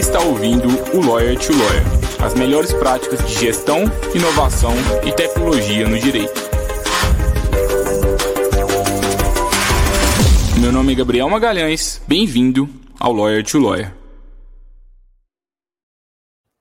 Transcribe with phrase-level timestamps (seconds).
[0.00, 0.66] está ouvindo
[0.96, 3.84] o Lawyer to Lawyer as melhores práticas de gestão,
[4.14, 4.72] inovação
[5.06, 6.40] e tecnologia no direito.
[10.58, 12.66] Meu nome é Gabriel Magalhães, bem-vindo
[12.98, 13.94] ao Lawyer to Lawyer.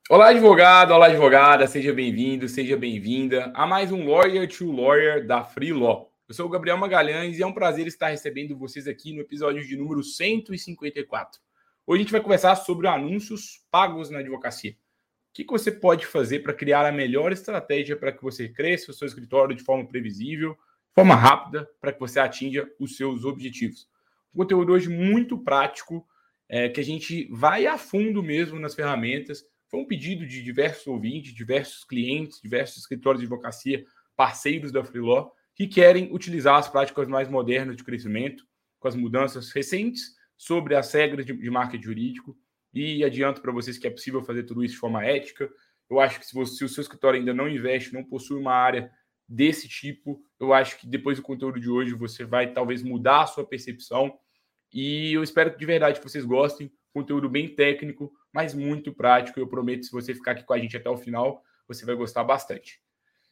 [0.10, 5.46] Olá, advogado, olá, advogada, seja bem-vindo, seja bem-vinda a mais um Lawyer to Lawyer da
[5.46, 6.12] Free Law.
[6.28, 9.66] Eu sou o Gabriel Magalhães e é um prazer estar recebendo vocês aqui no episódio
[9.66, 11.40] de número 154.
[11.90, 14.74] Hoje a gente vai conversar sobre anúncios pagos na advocacia.
[14.74, 14.76] O
[15.34, 19.08] que, você pode fazer para criar a melhor estratégia para que você cresça o seu
[19.08, 23.90] escritório de forma previsível, de forma rápida, para que você atinja os seus objetivos.
[24.36, 26.08] Um conteúdo hoje muito prático,
[26.48, 29.44] é, que a gente vai a fundo mesmo nas ferramentas.
[29.68, 33.84] Foi um pedido de diversos ouvintes, diversos clientes, diversos escritórios de advocacia,
[34.16, 38.46] parceiros da Freeló, que querem utilizar as práticas mais modernas de crescimento,
[38.80, 42.38] com as mudanças recentes sobre as regras de, de marketing jurídico
[42.74, 45.50] e adianto para vocês que é possível fazer tudo isso de forma ética.
[45.90, 48.54] Eu acho que se, você, se o seu escritório ainda não investe, não possui uma
[48.54, 48.90] área
[49.28, 53.28] desse tipo, eu acho que depois do conteúdo de hoje você vai talvez mudar a
[53.28, 54.18] sua percepção
[54.74, 56.72] e eu espero que de verdade vocês gostem.
[56.94, 59.42] Conteúdo bem técnico, mas muito prático.
[59.42, 62.24] Eu prometo, se você ficar aqui com a gente até o final, você vai gostar
[62.24, 62.80] bastante.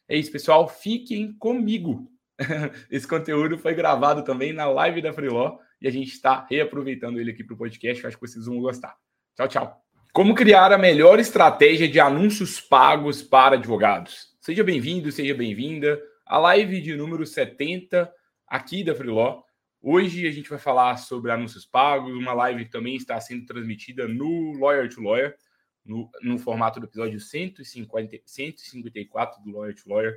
[0.06, 0.68] É isso, pessoal.
[0.68, 2.12] Fiquem comigo.
[2.90, 7.30] Esse conteúdo foi gravado também na live da Freeló e a gente está reaproveitando ele
[7.30, 8.02] aqui para o podcast.
[8.02, 8.96] Eu acho que vocês vão gostar.
[9.36, 9.84] Tchau, tchau.
[10.12, 14.36] Como criar a melhor estratégia de anúncios pagos para advogados?
[14.40, 18.12] Seja bem-vindo, seja bem-vinda à live de número 70
[18.46, 19.42] aqui da Freeló.
[19.80, 24.08] Hoje a gente vai falar sobre anúncios pagos, uma live que também está sendo transmitida
[24.08, 25.36] no Lawyer to Lawyer,
[25.84, 30.16] no, no formato do episódio 150, 154 do Lawyer to Lawyer.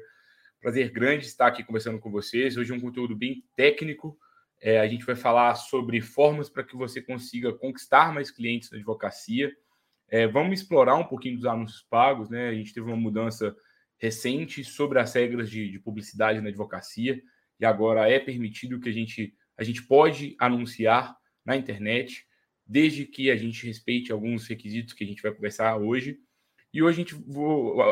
[0.59, 2.57] Prazer grande estar aqui conversando com vocês.
[2.57, 4.17] Hoje é um conteúdo bem técnico,
[4.61, 8.77] é, a gente vai falar sobre formas para que você consiga conquistar mais clientes na
[8.77, 9.51] advocacia.
[10.07, 12.49] É, vamos explorar um pouquinho dos anúncios pagos, né?
[12.49, 13.55] A gente teve uma mudança
[13.97, 17.19] recente sobre as regras de, de publicidade na advocacia
[17.59, 22.25] e agora é permitido que a gente a gente pode anunciar na internet,
[22.65, 26.17] desde que a gente respeite alguns requisitos que a gente vai conversar hoje.
[26.73, 27.15] E hoje a gente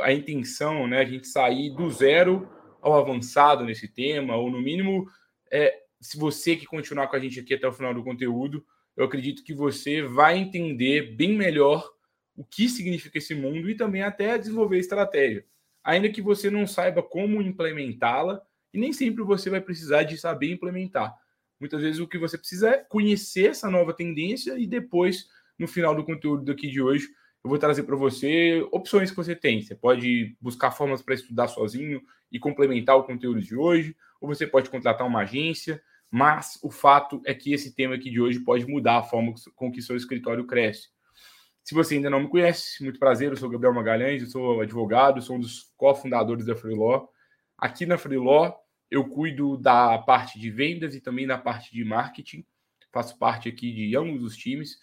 [0.04, 2.50] a intenção, né, a gente sair do zero
[2.82, 5.08] ao avançado nesse tema, ou no mínimo
[5.52, 8.66] é, se você que continuar com a gente aqui até o final do conteúdo,
[8.96, 11.90] eu acredito que você vai entender bem melhor
[12.36, 15.46] o que significa esse mundo e também até desenvolver estratégia.
[15.84, 18.42] Ainda que você não saiba como implementá-la,
[18.74, 21.16] e nem sempre você vai precisar de saber implementar.
[21.60, 25.28] Muitas vezes o que você precisa é conhecer essa nova tendência e depois,
[25.58, 27.08] no final do conteúdo daqui de hoje,
[27.44, 29.62] eu vou trazer para você opções que você tem.
[29.62, 34.46] Você pode buscar formas para estudar sozinho e complementar o conteúdo de hoje, ou você
[34.46, 35.82] pode contratar uma agência,
[36.12, 39.72] mas o fato é que esse tema aqui de hoje pode mudar a forma com
[39.72, 40.90] que seu escritório cresce.
[41.64, 45.22] Se você ainda não me conhece, muito prazer, eu sou Gabriel Magalhães, eu sou advogado,
[45.22, 47.08] sou um dos cofundadores da Freeló.
[47.58, 48.54] Aqui na Freeló,
[48.90, 52.44] eu cuido da parte de vendas e também da parte de marketing.
[52.92, 54.80] Faço parte aqui de ambos os times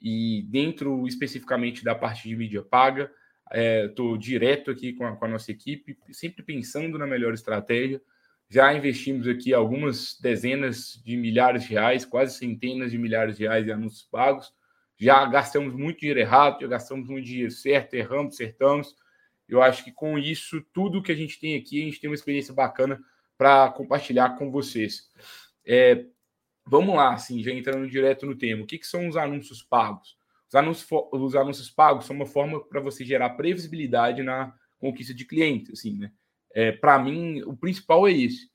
[0.00, 3.12] e dentro especificamente da parte de mídia paga,
[3.52, 8.00] estou é, direto aqui com a, com a nossa equipe, sempre pensando na melhor estratégia
[8.50, 13.64] já investimos aqui algumas dezenas de milhares de reais, quase centenas de milhares de reais
[13.64, 14.52] em anúncios pagos.
[14.98, 18.96] Já gastamos muito dinheiro errado, já gastamos muito dinheiro certo, erramos, acertamos.
[19.48, 22.16] Eu acho que com isso, tudo que a gente tem aqui, a gente tem uma
[22.16, 23.00] experiência bacana
[23.38, 25.08] para compartilhar com vocês.
[25.64, 26.04] É,
[26.66, 28.64] vamos lá, assim, já entrando direto no tema.
[28.64, 30.18] O que, que são os anúncios pagos?
[30.48, 35.24] Os anúncios, os anúncios pagos são uma forma para você gerar previsibilidade na conquista de
[35.24, 36.10] clientes, assim, né?
[36.54, 38.50] É, para mim, o principal é esse.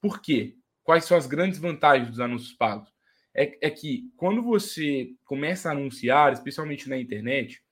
[0.00, 0.56] Por quê?
[0.82, 2.88] Quais são as grandes vantagens dos anúncios pagos?
[3.34, 7.62] É, é que quando você começa a anunciar, especialmente na internet,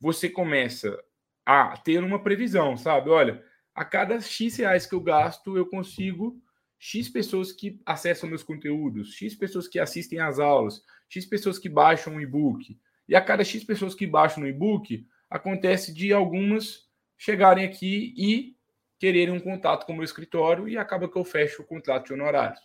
[0.00, 0.98] você começa
[1.44, 3.10] a ter uma previsão, sabe?
[3.10, 3.42] Olha,
[3.74, 6.40] a cada X reais que eu gasto, eu consigo
[6.78, 11.68] X pessoas que acessam meus conteúdos, X pessoas que assistem às aulas, X pessoas que
[11.68, 12.78] baixam o e-book.
[13.08, 16.86] E a cada X pessoas que baixam o e-book, acontece de algumas
[17.16, 18.55] chegarem aqui e
[18.98, 22.14] quererem um contato com o meu escritório e acaba que eu fecho o contrato de
[22.14, 22.60] honorários.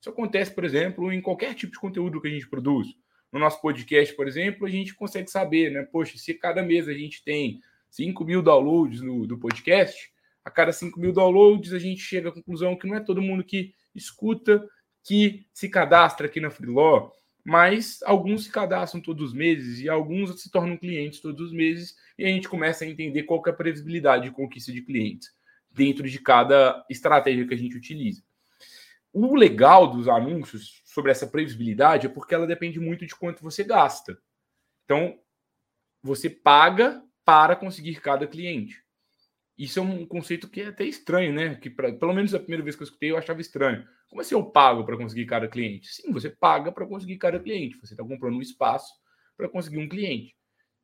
[0.00, 2.88] Isso acontece, por exemplo, em qualquer tipo de conteúdo que a gente produz.
[3.32, 5.82] No nosso podcast, por exemplo, a gente consegue saber, né?
[5.82, 7.60] Poxa, se cada mês a gente tem
[7.90, 10.12] 5 mil downloads no, do podcast,
[10.44, 13.42] a cada 5 mil downloads a gente chega à conclusão que não é todo mundo
[13.42, 14.62] que escuta,
[15.02, 17.10] que se cadastra aqui na Freeló,
[17.44, 21.94] mas alguns se cadastram todos os meses e alguns se tornam clientes todos os meses
[22.18, 25.30] e a gente começa a entender qual é a previsibilidade de conquista de clientes
[25.74, 28.22] dentro de cada estratégia que a gente utiliza.
[29.12, 33.62] O legal dos anúncios sobre essa previsibilidade é porque ela depende muito de quanto você
[33.64, 34.18] gasta.
[34.84, 35.18] Então,
[36.02, 38.82] você paga para conseguir cada cliente.
[39.56, 41.54] Isso é um conceito que é até estranho, né?
[41.54, 43.86] Que pra, pelo menos a primeira vez que eu escutei eu achava estranho.
[44.08, 45.88] Como assim eu pago para conseguir cada cliente?
[45.88, 47.78] Sim, você paga para conseguir cada cliente.
[47.80, 48.92] Você está comprando um espaço
[49.36, 50.36] para conseguir um cliente.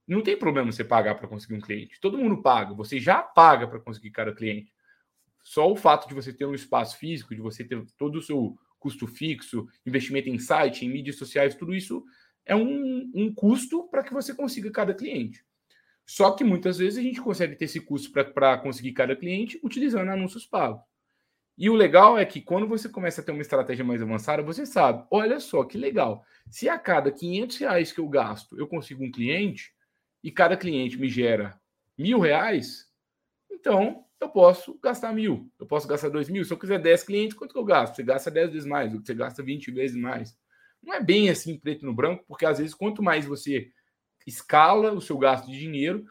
[0.07, 2.01] Não tem problema você pagar para conseguir um cliente.
[2.01, 2.75] Todo mundo paga.
[2.75, 4.73] Você já paga para conseguir cada cliente.
[5.43, 8.57] Só o fato de você ter um espaço físico, de você ter todo o seu
[8.79, 12.05] custo fixo, investimento em site, em mídias sociais, tudo isso
[12.47, 15.45] é um, um custo para que você consiga cada cliente.
[16.07, 20.11] Só que muitas vezes a gente consegue ter esse custo para conseguir cada cliente utilizando
[20.11, 20.83] anúncios pagos.
[21.57, 24.65] E o legal é que quando você começa a ter uma estratégia mais avançada, você
[24.65, 26.25] sabe, olha só que legal.
[26.49, 29.73] Se a cada 500 reais que eu gasto eu consigo um cliente
[30.25, 31.61] e cada cliente me gera
[31.97, 32.91] mil reais,
[33.51, 36.45] então eu posso gastar mil, eu posso gastar dois mil.
[36.45, 37.97] Se eu quiser 10 clientes, quanto que eu gasto?
[37.97, 40.37] Você gasta 10 vezes mais, você gasta 20 vezes mais.
[40.83, 43.71] Não é bem assim preto no branco, porque às vezes quanto mais você
[44.27, 46.05] escala o seu gasto de dinheiro,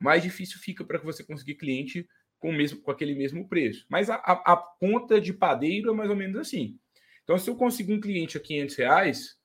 [0.00, 2.08] mais difícil fica para que você conseguir cliente
[2.38, 3.84] com, mesmo, com aquele mesmo preço.
[3.88, 6.78] Mas a, a, a, conta de padeiro é mais ou menos assim.
[7.24, 9.38] Então, se eu conseguir um cliente a 500 reais,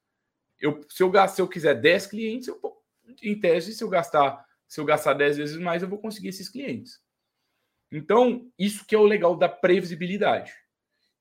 [0.60, 2.60] eu, se, eu, se eu quiser 10 clientes, eu,
[3.22, 6.50] em tese, se eu gastar se eu gastar 10 vezes mais, eu vou conseguir esses
[6.50, 7.00] clientes.
[7.96, 10.52] Então, isso que é o legal da previsibilidade.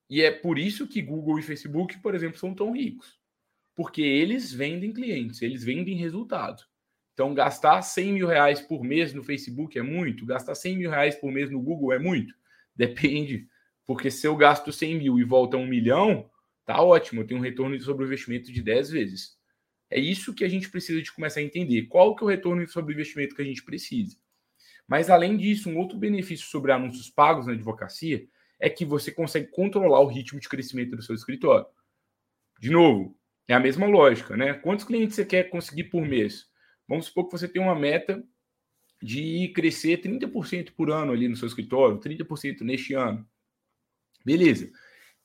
[0.08, 3.20] E é por isso que Google e Facebook, por exemplo, são tão ricos.
[3.74, 6.62] Porque eles vendem clientes, eles vendem resultado.
[7.12, 10.24] Então, gastar 100 mil reais por mês no Facebook é muito?
[10.24, 12.34] Gastar 100 mil reais por mês no Google é muito?
[12.74, 13.46] Depende.
[13.86, 16.30] Porque se eu gasto 100 mil e volta um milhão,
[16.64, 17.20] tá ótimo.
[17.20, 19.36] Eu tenho um retorno sobre o investimento de 10 vezes.
[19.90, 21.82] É isso que a gente precisa de começar a entender.
[21.82, 24.16] Qual que é o retorno sobre o investimento que a gente precisa?
[24.86, 28.26] Mas, além disso, um outro benefício sobre anúncios pagos na advocacia
[28.58, 31.66] é que você consegue controlar o ritmo de crescimento do seu escritório.
[32.60, 33.18] De novo,
[33.48, 34.54] é a mesma lógica, né?
[34.54, 36.46] Quantos clientes você quer conseguir por mês?
[36.86, 38.22] Vamos supor que você tem uma meta
[39.02, 43.26] de crescer 30% por ano ali no seu escritório, 30% neste ano.
[44.24, 44.70] Beleza.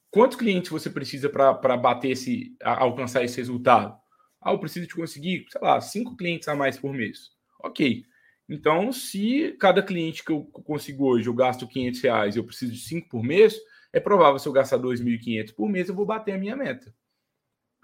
[0.10, 3.96] Quantos clientes você precisa para bater esse, alcançar esse resultado?
[4.42, 7.32] Ah, eu preciso de conseguir, sei lá, cinco clientes a mais por mês.
[7.60, 8.04] Ok.
[8.50, 12.80] Então, se cada cliente que eu consigo hoje eu gasto 500 reais eu preciso de
[12.80, 13.58] 5 por mês,
[13.92, 16.94] é provável se eu gastar 2.500 por mês, eu vou bater a minha meta.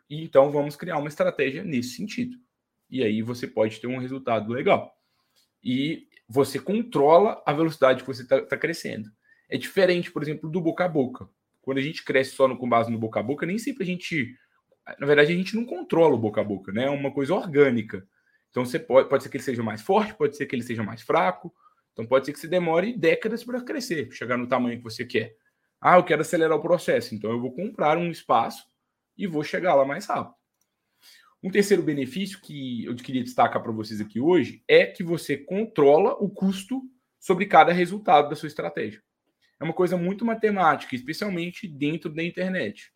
[0.10, 2.38] Então, vamos criar uma estratégia nesse sentido.
[2.90, 4.96] E aí você pode ter um resultado legal.
[5.64, 9.10] E você controla a velocidade que você está tá crescendo.
[9.50, 11.28] É diferente, por exemplo, do boca a boca.
[11.62, 13.86] Quando a gente cresce só no, com base no boca a boca, nem sempre a
[13.86, 14.36] gente.
[15.00, 16.86] Na verdade, a gente não controla o boca a boca, né?
[16.86, 18.06] É uma coisa orgânica.
[18.54, 20.84] Então você pode, pode ser que ele seja mais forte, pode ser que ele seja
[20.84, 21.52] mais fraco.
[21.92, 25.36] Então pode ser que você demore décadas para crescer, chegar no tamanho que você quer.
[25.82, 28.64] Ah, eu quero acelerar o processo, então eu vou comprar um espaço
[29.18, 30.36] e vou chegar lá mais rápido.
[31.42, 36.14] Um terceiro benefício que eu queria destacar para vocês aqui hoje é que você controla
[36.14, 36.84] o custo
[37.20, 39.02] sobre cada resultado da sua estratégia.
[39.60, 42.94] É uma coisa muito matemática, especialmente dentro da internet.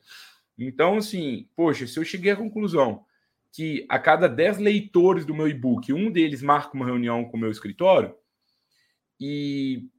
[0.55, 3.03] Então, assim, poxa, se eu cheguei à conclusão
[3.51, 7.39] que a cada 10 leitores do meu e-book, um deles marca uma reunião com o
[7.39, 8.15] meu escritório,
[9.19, 9.89] e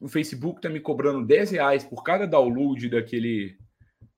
[0.00, 3.56] o Facebook está me cobrando 10 reais por cada download daquele,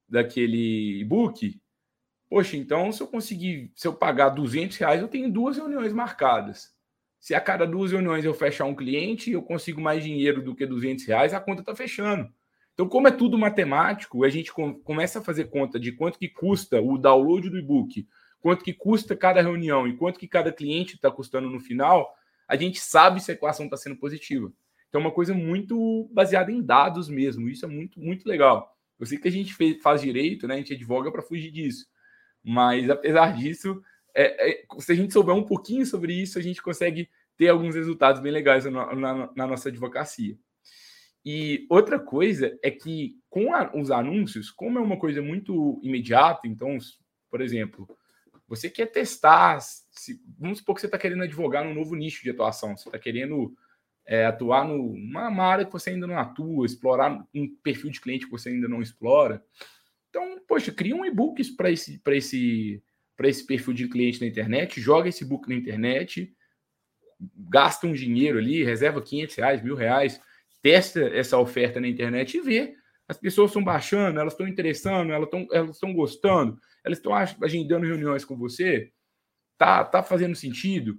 [0.09, 1.61] daquele e-book,
[2.28, 6.71] poxa, então se eu conseguir, se eu pagar 200 reais, eu tenho duas reuniões marcadas.
[7.19, 10.64] Se a cada duas reuniões eu fechar um cliente, eu consigo mais dinheiro do que
[10.64, 12.33] 200 reais, a conta está fechando.
[12.73, 16.81] Então, como é tudo matemático, a gente começa a fazer conta de quanto que custa
[16.81, 18.09] o download do e-book,
[18.40, 22.14] quanto que custa cada reunião e quanto que cada cliente está custando no final,
[22.49, 24.52] a gente sabe se a equação está sendo positiva.
[24.88, 27.49] Então, é uma coisa muito baseada em dados mesmo.
[27.49, 28.76] Isso é muito, muito legal.
[28.99, 30.54] Eu sei que a gente faz direito, né?
[30.54, 31.87] A gente advoga para fugir disso.
[32.42, 33.80] Mas, apesar disso,
[34.14, 37.75] é, é, se a gente souber um pouquinho sobre isso, a gente consegue ter alguns
[37.75, 40.37] resultados bem legais na, na, na nossa advocacia.
[41.25, 46.49] E outra coisa é que com a, os anúncios, como é uma coisa muito imediata,
[46.49, 46.76] então,
[47.30, 47.88] por exemplo,
[48.50, 52.30] você quer testar, se, vamos supor que você está querendo advogar num novo nicho de
[52.30, 53.57] atuação, você está querendo
[54.04, 58.33] é, atuar numa área que você ainda não atua, explorar um perfil de cliente que
[58.33, 59.40] você ainda não explora.
[60.09, 62.83] Então, poxa, cria um e-book para esse, esse,
[63.21, 66.35] esse perfil de cliente na internet, joga esse e-book na internet,
[67.37, 70.21] gasta um dinheiro ali, reserva 500 reais, mil reais,
[70.61, 72.75] testa essa oferta na internet e vê
[73.11, 77.85] as pessoas estão baixando, elas estão interessando, elas estão elas estão gostando, elas estão agendando
[77.85, 78.93] reuniões com você.
[79.59, 80.97] Tá, tá fazendo sentido?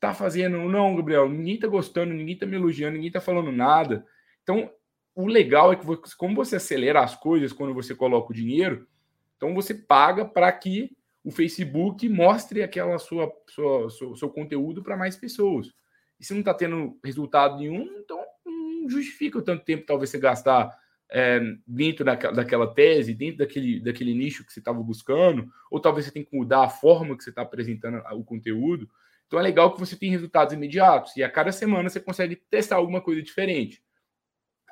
[0.00, 0.58] Tá fazendo.
[0.70, 4.06] Não, Gabriel, ninguém tá gostando, ninguém tá me elogiando, ninguém tá falando nada.
[4.42, 4.70] Então,
[5.14, 8.88] o legal é que, você, como você acelera as coisas quando você coloca o dinheiro,
[9.36, 15.14] então você paga para que o Facebook mostre aquela sua, sua, seu, conteúdo para mais
[15.14, 15.74] pessoas.
[16.18, 20.18] E se não está tendo resultado nenhum, então não justifica o tanto tempo talvez você
[20.18, 20.82] gastar
[21.16, 26.06] é, dentro da, daquela tese, dentro daquele, daquele nicho que você estava buscando, ou talvez
[26.06, 28.90] você tenha que mudar a forma que você está apresentando o conteúdo.
[29.28, 32.76] Então é legal que você tenha resultados imediatos e a cada semana você consegue testar
[32.76, 33.80] alguma coisa diferente.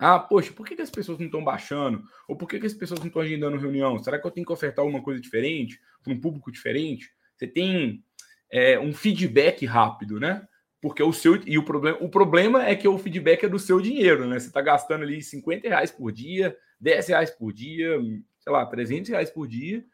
[0.00, 2.02] Ah, poxa, por que, que as pessoas não estão baixando?
[2.26, 3.96] Ou por que, que as pessoas não estão agendando reunião?
[4.00, 7.08] Será que eu tenho que ofertar alguma coisa diferente para um público diferente?
[7.37, 8.02] Você tem
[8.50, 10.44] é, um feedback rápido, né?
[10.83, 13.81] Porque o seu e o problema, o problema é que o feedback é do seu
[13.81, 14.41] dinheiro, né?
[14.41, 18.01] Você está gastando ali 50 reais por dia, 10 reais por dia,
[18.41, 19.87] sei lá, 300 reais por dia,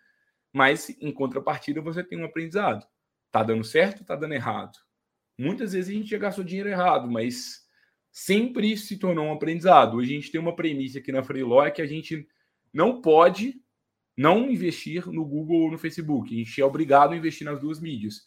[0.50, 2.86] mas em contrapartida você tem um aprendizado.
[3.30, 4.78] Tá dando certo, tá dando errado.
[5.38, 7.66] Muitas vezes a gente já gastou dinheiro errado, mas
[8.10, 9.98] sempre se tornou um aprendizado.
[9.98, 12.26] Hoje a gente tem uma premissa aqui na Freeló é que a gente
[12.72, 13.60] não pode
[14.16, 16.34] não investir no Google ou no Facebook.
[16.34, 18.26] A gente é obrigado a investir nas duas mídias.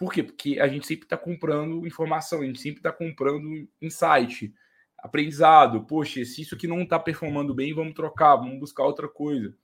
[0.00, 0.22] Por quê?
[0.22, 4.50] Porque a gente sempre está comprando informação, a gente sempre está comprando insight,
[4.96, 5.84] aprendizado.
[5.84, 9.54] Poxa, se isso aqui não está performando bem, vamos trocar, vamos buscar outra coisa.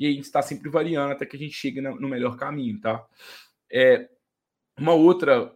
[0.00, 3.06] E a gente está sempre variando até que a gente chegue no melhor caminho, tá?
[3.70, 4.08] É,
[4.78, 5.54] uma outra,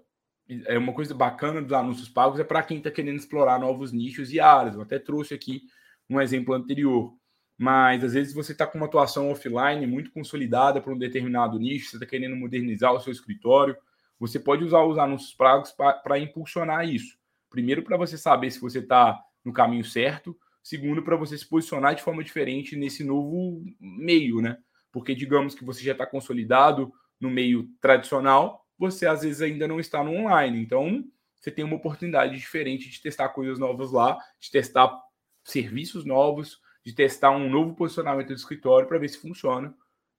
[0.67, 4.31] é uma coisa bacana dos anúncios pagos é para quem está querendo explorar novos nichos
[4.35, 4.75] e áreas.
[4.75, 5.63] Eu até trouxe aqui
[6.11, 7.17] um exemplo anterior.
[7.57, 11.89] Mas às vezes você está com uma atuação offline muito consolidada para um determinado nicho,
[11.89, 13.75] você está querendo modernizar o seu escritório,
[14.19, 17.19] você pode usar os anúncios pagos para impulsionar isso.
[17.51, 20.37] Primeiro, para você saber se você está no caminho certo.
[20.63, 24.59] Segundo, para você se posicionar de forma diferente nesse novo meio, né?
[24.91, 29.79] Porque digamos que você já está consolidado no meio tradicional, você às vezes ainda não
[29.79, 30.61] está no online.
[30.61, 31.05] Então,
[31.37, 35.01] você tem uma oportunidade diferente de testar coisas novas lá, de testar
[35.45, 39.75] serviços novos, de testar um novo posicionamento do escritório para ver se funciona.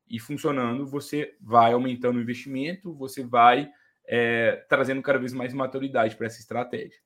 [0.10, 3.70] E funcionando, você vai aumentando o investimento, você vai
[4.08, 6.98] é, trazendo cada vez mais maturidade para essa estratégia.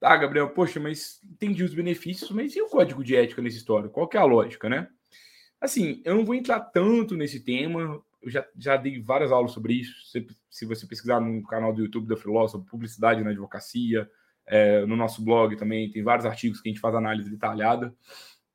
[0.00, 3.88] Tá, Gabriel, poxa, mas entendi os benefícios, mas e o código de ética nessa história?
[3.88, 4.88] Qual que é a lógica, né?
[5.60, 9.74] Assim, eu não vou entrar tanto nesse tema, eu já, já dei várias aulas sobre
[9.74, 10.10] isso.
[10.10, 12.16] Se, se você pesquisar no canal do YouTube da
[12.48, 14.10] sobre publicidade na advocacia,
[14.46, 17.94] é, no nosso blog também tem vários artigos que a gente faz análise detalhada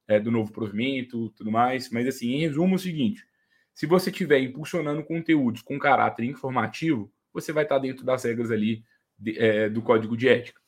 [0.08, 1.90] é, do novo provimento, tudo mais.
[1.90, 3.26] Mas, assim, em resumo, é o seguinte:
[3.74, 8.84] se você estiver impulsionando conteúdos com caráter informativo, você vai estar dentro das regras ali
[9.20, 10.60] de, é, do código de ética.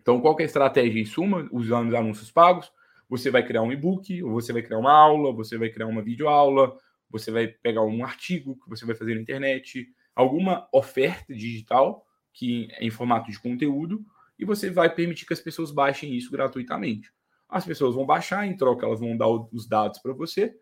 [0.00, 1.46] Então, qual é a estratégia em suma?
[1.52, 2.72] Usando os anúncios pagos,
[3.06, 6.00] você vai criar um e-book, ou você vai criar uma aula, você vai criar uma
[6.00, 6.74] videoaula,
[7.10, 12.68] você vai pegar um artigo que você vai fazer na internet, alguma oferta digital que
[12.72, 14.02] é em formato de conteúdo,
[14.38, 17.12] e você vai permitir que as pessoas baixem isso gratuitamente.
[17.46, 20.56] As pessoas vão baixar, em troca elas vão dar os dados para você,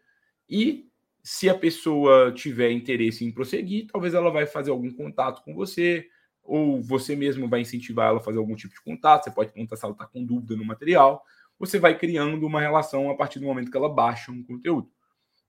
[0.49, 0.88] e
[1.31, 6.09] se a pessoa tiver interesse em prosseguir, talvez ela vai fazer algum contato com você,
[6.43, 9.25] ou você mesmo vai incentivar ela a fazer algum tipo de contato.
[9.25, 11.23] Você pode perguntar se ela está com dúvida no material.
[11.59, 14.91] Você vai criando uma relação a partir do momento que ela baixa um conteúdo.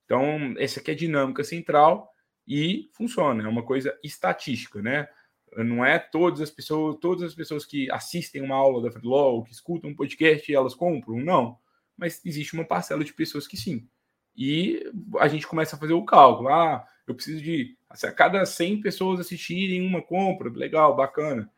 [0.03, 2.11] Então, essa aqui é a dinâmica central
[2.45, 3.45] e funciona.
[3.45, 5.07] É uma coisa estatística, né?
[5.55, 9.53] Não é todas as pessoas, todas as pessoas que assistem uma aula da Freelaw, que
[9.53, 11.57] escutam um podcast, elas compram, não.
[11.95, 13.87] Mas existe uma parcela de pessoas que sim
[14.35, 14.83] e
[15.19, 16.49] a gente começa a fazer o cálculo.
[16.49, 21.49] Ah, eu preciso de assim, a cada 100 pessoas assistirem uma compra, legal, bacana.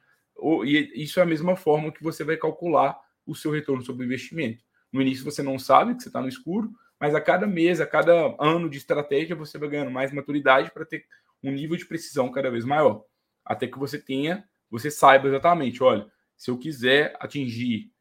[0.65, 4.07] E isso é a mesma forma que você vai calcular o seu retorno sobre o
[4.07, 4.63] investimento.
[4.91, 7.85] No início você não sabe que você está no escuro, mas a cada mês, a
[7.85, 11.05] cada ano de estratégia, você vai ganhando mais maturidade para ter
[11.43, 13.03] um nível de precisão cada vez maior.
[13.45, 16.05] Até que você tenha, você saiba exatamente, olha,
[16.37, 17.91] se eu quiser atingir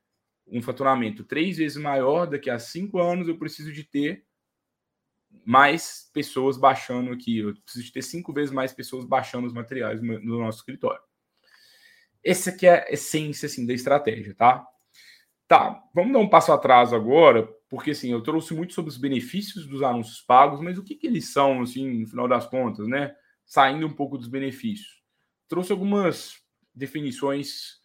[0.46, 4.24] um faturamento três vezes maior daqui a cinco anos, eu preciso de ter
[5.44, 7.38] mais pessoas baixando aqui.
[7.38, 11.00] Eu preciso ter cinco vezes mais pessoas baixando os materiais no nosso escritório.
[12.22, 14.66] Essa aqui é a essência assim, da estratégia, tá?
[15.48, 19.66] Tá, vamos dar um passo atrás agora, porque assim, eu trouxe muito sobre os benefícios
[19.66, 23.14] dos anúncios pagos, mas o que, que eles são, assim, no final das contas, né?
[23.44, 25.02] Saindo um pouco dos benefícios.
[25.48, 26.34] Trouxe algumas
[26.72, 27.80] definições,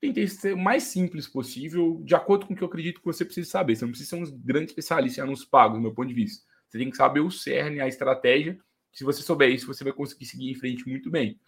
[0.00, 3.24] tentei ser o mais simples possível, de acordo com o que eu acredito que você
[3.24, 3.76] precisa saber.
[3.76, 6.46] Você não precisa ser um grande especialista em anúncios pagos, do meu ponto de vista
[6.74, 8.58] você tem que saber o cerne, a estratégia.
[8.92, 11.38] Se você souber isso, você vai conseguir seguir em frente muito bem.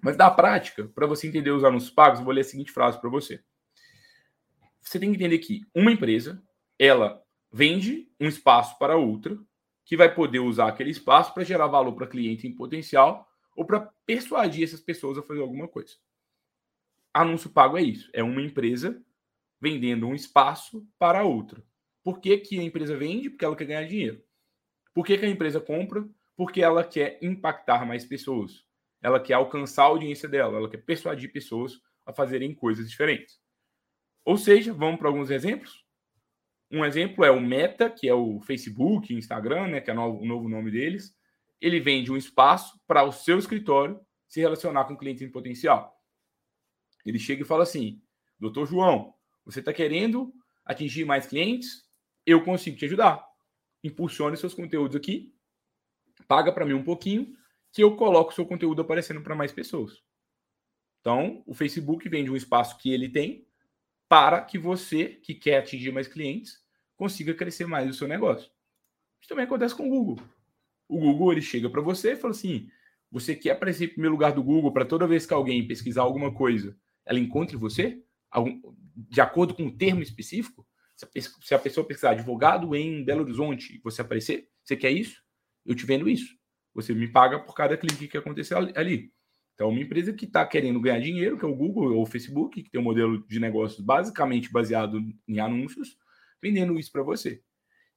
[0.00, 3.10] Mas da prática, para você entender os anúncios pagos, vou ler a seguinte frase para
[3.10, 3.42] você.
[4.80, 6.40] Você tem que entender que uma empresa,
[6.78, 7.20] ela
[7.52, 9.36] vende um espaço para outra,
[9.84, 13.80] que vai poder usar aquele espaço para gerar valor para cliente em potencial ou para
[14.06, 15.96] persuadir essas pessoas a fazer alguma coisa.
[17.12, 18.08] Anúncio pago é isso.
[18.12, 19.04] É uma empresa
[19.60, 21.60] vendendo um espaço para outra.
[22.02, 23.30] Por que, que a empresa vende?
[23.30, 24.22] Porque ela quer ganhar dinheiro.
[24.94, 26.08] Por que, que a empresa compra?
[26.40, 28.64] porque ela quer impactar mais pessoas.
[29.02, 33.38] Ela quer alcançar a audiência dela, ela quer persuadir pessoas a fazerem coisas diferentes.
[34.24, 35.84] Ou seja, vamos para alguns exemplos.
[36.70, 40.48] Um exemplo é o Meta, que é o Facebook, Instagram, né, que é o novo
[40.48, 41.14] nome deles.
[41.60, 45.94] Ele vende um espaço para o seu escritório se relacionar com clientes em potencial.
[47.04, 48.00] Ele chega e fala assim:
[48.38, 49.12] Doutor João,
[49.44, 50.32] você está querendo
[50.64, 51.86] atingir mais clientes?
[52.26, 53.24] Eu consigo te ajudar.
[53.82, 55.34] Impulsione seus conteúdos aqui,
[56.28, 57.34] paga para mim um pouquinho,
[57.72, 60.02] que eu coloco seu conteúdo aparecendo para mais pessoas.
[61.00, 63.46] Então, o Facebook vende um espaço que ele tem
[64.08, 66.58] para que você, que quer atingir mais clientes,
[66.96, 68.50] consiga crescer mais o seu negócio.
[69.20, 70.24] Isso também acontece com o Google.
[70.88, 72.68] O Google ele chega para você e fala assim:
[73.10, 76.34] você quer aparecer em primeiro lugar do Google para toda vez que alguém pesquisar alguma
[76.34, 78.02] coisa, ela encontre você,
[78.94, 80.66] de acordo com um termo específico?
[81.40, 85.22] Se a pessoa pesquisar advogado em Belo Horizonte, você aparecer, você quer isso?
[85.64, 86.34] Eu te vendo isso.
[86.74, 89.12] Você me paga por cada clique que acontecer ali.
[89.54, 92.62] Então, uma empresa que está querendo ganhar dinheiro, que é o Google ou o Facebook,
[92.62, 95.98] que tem um modelo de negócios basicamente baseado em anúncios,
[96.42, 97.42] vendendo isso para você.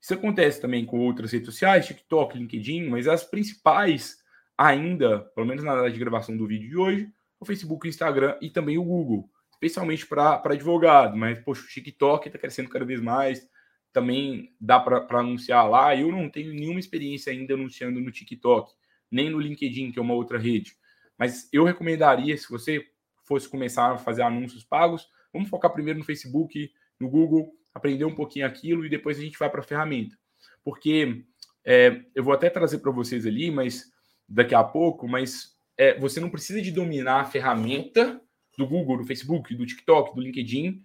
[0.02, 4.18] Isso acontece também com outras redes sociais, TikTok, LinkedIn, mas as principais
[4.58, 8.38] ainda, pelo menos na hora de gravação do vídeo de hoje, o Facebook, o Instagram
[8.42, 9.30] e também o Google,
[9.64, 11.16] especialmente para advogado.
[11.16, 13.48] Mas, poxa, o TikTok está crescendo cada vez mais,
[13.94, 15.96] também dá para anunciar lá.
[15.96, 18.74] Eu não tenho nenhuma experiência ainda anunciando no TikTok,
[19.10, 20.76] nem no LinkedIn, que é uma outra rede.
[21.18, 22.86] Mas eu recomendaria, se você
[23.24, 28.16] fosse começar a fazer anúncios pagos, vamos focar primeiro no Facebook, no Google, aprender um
[28.16, 30.18] pouquinho aquilo e depois a gente vai para a ferramenta.
[30.64, 31.24] Porque
[31.66, 33.86] é, eu vou até trazer para vocês ali, mas
[34.28, 38.22] daqui a pouco, mas é, você não precisa de dominar a ferramenta
[38.58, 40.82] do Google, do Facebook, do TikTok, do LinkedIn,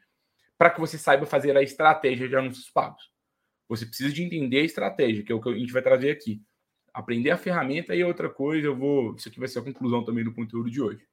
[0.56, 3.10] para que você saiba fazer a estratégia de anúncios pagos.
[3.68, 6.42] Você precisa de entender a estratégia, que é o que a gente vai trazer aqui
[6.98, 9.14] aprender a ferramenta e outra coisa, eu vou.
[9.14, 11.06] Isso aqui vai ser a conclusão também do conteúdo de hoje.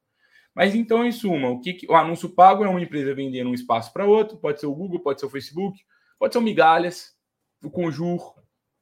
[0.53, 3.53] Mas então, em suma, o que, que o anúncio pago é uma empresa vendendo um
[3.53, 5.77] espaço para outro, pode ser o Google, pode ser o Facebook,
[6.17, 7.13] pode ser o Migalhas,
[7.61, 8.33] o Conjur,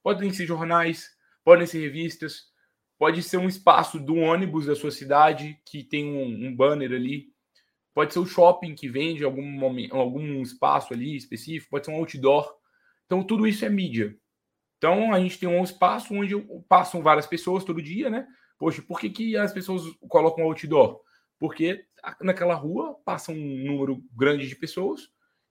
[0.01, 1.09] podem ser jornais,
[1.43, 2.43] podem ser revistas,
[2.97, 7.32] pode ser um espaço do ônibus da sua cidade que tem um, um banner ali,
[7.93, 12.53] pode ser o shopping que vende algum, algum espaço ali específico, pode ser um outdoor.
[13.05, 14.17] Então, tudo isso é mídia.
[14.77, 16.35] Então, a gente tem um espaço onde
[16.67, 18.27] passam várias pessoas todo dia, né?
[18.57, 21.01] Poxa, por que, que as pessoas colocam outdoor?
[21.39, 21.85] Porque
[22.21, 25.09] naquela rua passa um número grande de pessoas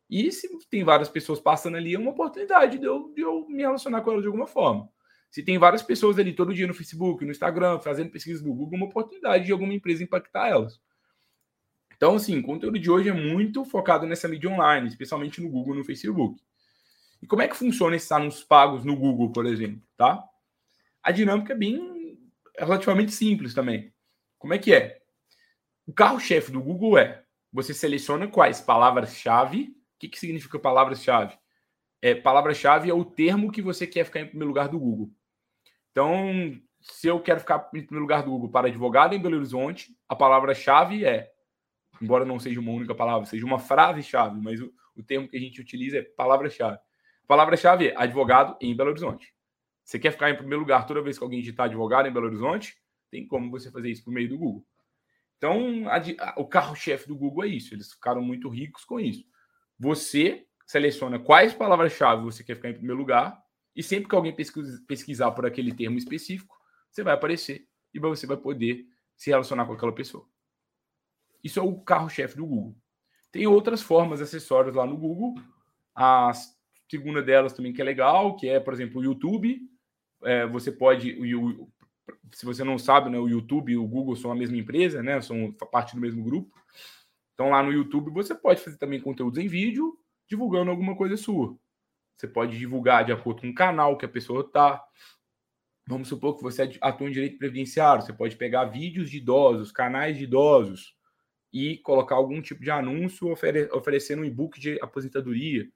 [0.08, 3.62] e se tem várias pessoas passando ali, é uma oportunidade de eu, de eu me
[3.62, 4.86] relacionar com elas de alguma forma.
[5.30, 8.74] Se tem várias pessoas ali todo dia no Facebook, no Instagram, fazendo pesquisa no Google,
[8.74, 10.78] é uma oportunidade de alguma empresa impactar elas.
[12.02, 15.76] Então, assim, o conteúdo de hoje é muito focado nessa mídia online, especialmente no Google
[15.76, 16.42] no Facebook.
[17.22, 20.20] E como é que funciona esses anúncios pagos no Google, por exemplo, tá?
[21.00, 22.18] A dinâmica é bem
[22.56, 23.94] é relativamente simples também.
[24.36, 25.00] Como é que é?
[25.86, 29.68] O carro-chefe do Google é você seleciona quais palavras-chave.
[29.94, 31.38] O que, que significa palavras-chave?
[32.02, 35.08] É, palavra-chave é o termo que você quer ficar em primeiro lugar do Google.
[35.92, 39.96] Então, se eu quero ficar em primeiro lugar do Google para advogado em Belo Horizonte,
[40.08, 41.31] a palavra-chave é,
[42.02, 45.40] embora não seja uma única palavra, seja uma frase-chave, mas o, o termo que a
[45.40, 46.78] gente utiliza é palavra-chave.
[47.26, 49.32] Palavra-chave é advogado em Belo Horizonte.
[49.84, 52.76] Você quer ficar em primeiro lugar toda vez que alguém digitar advogado em Belo Horizonte?
[53.10, 54.66] Tem como você fazer isso por meio do Google.
[55.38, 57.74] Então, a, a, o carro-chefe do Google é isso.
[57.74, 59.24] Eles ficaram muito ricos com isso.
[59.78, 63.40] Você seleciona quais palavras-chave você quer ficar em primeiro lugar,
[63.74, 66.56] e sempre que alguém pesquisa, pesquisar por aquele termo específico,
[66.90, 68.86] você vai aparecer e você vai poder
[69.16, 70.26] se relacionar com aquela pessoa.
[71.42, 72.76] Isso é o carro-chefe do Google.
[73.30, 75.34] Tem outras formas acessórias lá no Google.
[75.94, 76.56] As
[76.92, 79.60] segunda delas também que é legal, que é, por exemplo, o YouTube.
[80.24, 81.66] É, você pode, o,
[82.32, 85.18] se você não sabe, né, o YouTube e o Google são a mesma empresa, né,
[85.22, 86.54] são parte do mesmo grupo.
[87.32, 91.56] Então lá no YouTube você pode fazer também conteúdos em vídeo, divulgando alguma coisa sua.
[92.14, 94.84] Você pode divulgar de acordo com o canal que a pessoa está.
[95.88, 98.04] Vamos supor que você atua em direito previdenciário.
[98.04, 100.94] Você pode pegar vídeos de idosos, canais de idosos
[101.52, 105.68] e colocar algum tipo de anúncio ofere oferecendo um e-book de aposentadoria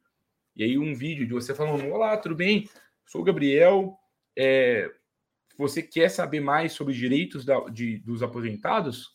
[0.57, 2.69] e aí um vídeo de você falando: Olá, tudo bem?
[3.05, 3.95] Sou o Gabriel.
[4.37, 4.91] É,
[5.59, 9.15] você quer saber mais sobre os direitos da, de, dos aposentados?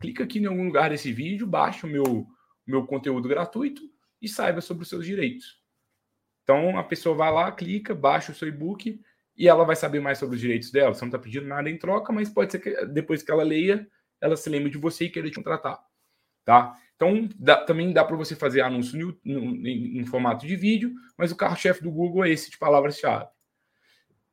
[0.00, 2.26] Clica aqui em algum lugar desse vídeo, baixa o meu,
[2.64, 3.82] meu conteúdo gratuito
[4.22, 5.60] e saiba sobre os seus direitos.
[6.44, 9.00] Então a pessoa vai lá, clica, baixa o seu e-book
[9.36, 10.94] e ela vai saber mais sobre os direitos dela.
[10.94, 13.84] Você não está pedindo nada em troca, mas pode ser que depois que ela leia,
[14.20, 15.87] ela se lembre de você e queira te contratar.
[16.48, 16.74] Tá?
[16.96, 20.94] Então, dá, também dá para você fazer anúncio no, no, em, em, formato de vídeo,
[21.14, 23.28] mas o carro-chefe do Google é esse de palavras-chave.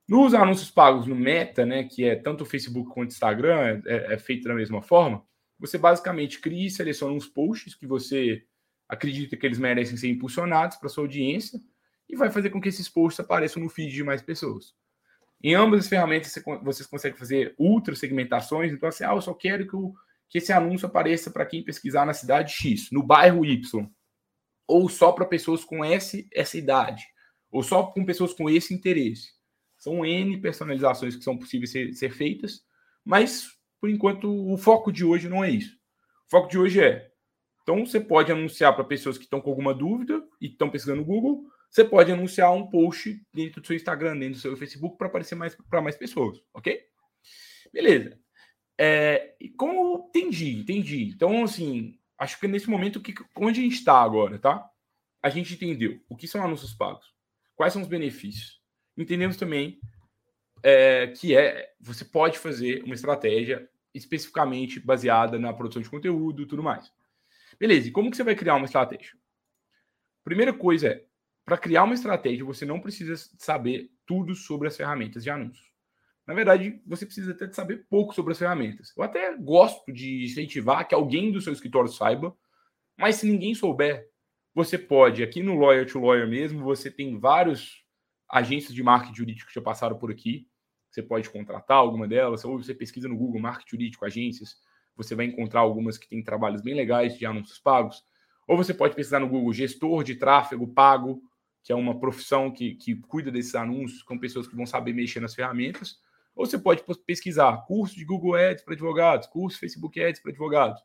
[0.08, 4.14] Nos anúncios pagos no Meta, né, que é tanto o Facebook quanto o Instagram, é,
[4.14, 5.26] é feito da mesma forma,
[5.60, 8.46] você basicamente cria e seleciona uns posts que você
[8.88, 11.60] acredita que eles merecem ser impulsionados para sua audiência
[12.08, 14.74] e vai fazer com que esses posts apareçam no feed de mais pessoas.
[15.44, 19.68] Em ambas as ferramentas vocês conseguem fazer ultra segmentações, então assim, ah, eu só quero
[19.68, 19.94] que, o,
[20.30, 23.88] que esse anúncio apareça para quem pesquisar na cidade X, no bairro Y,
[24.68, 27.04] ou só para pessoas com esse, essa idade,
[27.52, 29.30] ou só com pessoas com esse interesse.
[29.78, 32.64] São N personalizações que são possíveis ser, ser feitas,
[33.04, 33.48] mas,
[33.80, 35.76] por enquanto, o foco de hoje não é isso.
[36.28, 37.12] O foco de hoje é
[37.66, 41.08] então, você pode anunciar para pessoas que estão com alguma dúvida e estão pesquisando no
[41.08, 41.44] Google.
[41.72, 45.34] Você pode anunciar um post dentro do seu Instagram, dentro do seu Facebook, para aparecer
[45.34, 46.80] mais para mais pessoas, ok?
[47.74, 48.25] Beleza.
[48.78, 51.04] É, como entendi, entendi.
[51.04, 54.70] Então, assim, acho que nesse momento, que, onde a gente está agora, tá?
[55.22, 57.06] A gente entendeu o que são anúncios pagos,
[57.56, 58.62] quais são os benefícios.
[58.98, 59.80] Entendemos também
[60.64, 66.46] é, que é você pode fazer uma estratégia especificamente baseada na produção de conteúdo e
[66.46, 66.92] tudo mais.
[67.60, 69.14] Beleza, e como que você vai criar uma estratégia?
[70.24, 71.06] Primeira coisa é,
[71.46, 75.75] para criar uma estratégia, você não precisa saber tudo sobre as ferramentas de anúncios.
[76.26, 78.92] Na verdade, você precisa até saber pouco sobre as ferramentas.
[78.98, 82.36] Eu até gosto de incentivar que alguém do seu escritório saiba,
[82.98, 84.10] mas se ninguém souber,
[84.54, 87.84] você pode, aqui no Lawyer to Lawyer mesmo, você tem vários
[88.30, 90.48] agências de marketing jurídico que já passaram por aqui.
[90.90, 94.56] Você pode contratar alguma delas, ou você pesquisa no Google marketing jurídico, agências.
[94.96, 98.02] Você vai encontrar algumas que têm trabalhos bem legais de anúncios pagos.
[98.48, 101.22] Ou você pode pesquisar no Google gestor de tráfego pago,
[101.62, 105.20] que é uma profissão que, que cuida desses anúncios com pessoas que vão saber mexer
[105.20, 106.00] nas ferramentas.
[106.36, 110.82] Ou você pode pesquisar curso de Google Ads para advogados, curso Facebook Ads para advogados.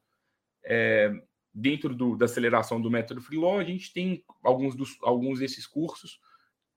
[0.64, 1.12] É,
[1.52, 6.20] dentro do, da aceleração do método Freelaw, a gente tem alguns, dos, alguns desses cursos,